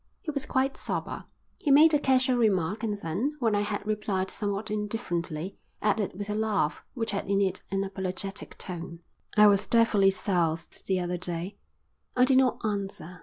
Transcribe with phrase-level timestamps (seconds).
[0.23, 1.25] He was quite sober.
[1.59, 6.27] He made a casual remark and then, when I had replied somewhat indifferently, added with
[6.27, 9.01] a laugh which had in it an apologetic tone:
[9.37, 11.55] "I was devilish soused the other day."
[12.17, 13.19] I did not answer.